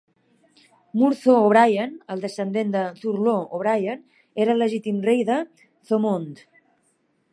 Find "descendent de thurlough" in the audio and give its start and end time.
2.23-3.55